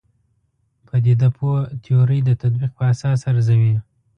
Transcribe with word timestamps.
پدیده 0.87 1.27
پوه 1.37 1.59
تیورۍ 1.83 2.19
د 2.25 2.29
تطبیق 2.41 2.71
په 2.77 2.83
اساس 2.93 3.19
ارزوي. 3.31 3.75